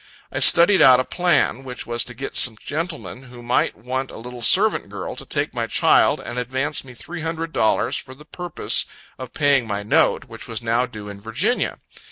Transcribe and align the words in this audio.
I 0.31 0.39
studied 0.39 0.81
out 0.81 0.99
a 0.99 1.03
plan; 1.03 1.63
which 1.63 1.85
was 1.85 2.03
to 2.05 2.15
get 2.15 2.35
some 2.35 2.57
gentleman 2.59 3.21
who 3.21 3.43
might 3.43 3.77
want 3.77 4.09
a 4.09 4.17
little 4.17 4.41
servant 4.41 4.89
girl, 4.89 5.15
to 5.15 5.27
take 5.27 5.53
my 5.53 5.67
child, 5.67 6.19
and 6.19 6.39
advance 6.39 6.83
me 6.83 6.95
three 6.95 7.21
hundred 7.21 7.53
dollars 7.53 7.97
for 7.97 8.15
the 8.15 8.25
purpose 8.25 8.87
of 9.19 9.35
paying 9.35 9.67
my 9.67 9.83
note, 9.83 10.25
which 10.25 10.47
was 10.47 10.63
now 10.63 10.87
due 10.87 11.07
in 11.07 11.21
Virginia. 11.21 11.77